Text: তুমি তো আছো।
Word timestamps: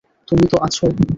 তুমি 0.27 0.45
তো 0.47 0.57
আছো। 0.57 0.85